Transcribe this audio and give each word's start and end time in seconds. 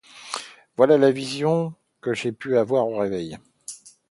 Voilà 0.77 0.97
la 0.97 1.11
vision 1.11 1.75
que 2.01 2.15
j’ai 2.15 2.31
pu 2.31 2.57
avoir 2.57 2.87
au 2.87 2.97
réveil. 2.97 3.37